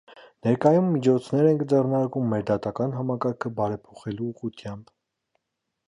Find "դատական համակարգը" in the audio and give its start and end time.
2.49-3.55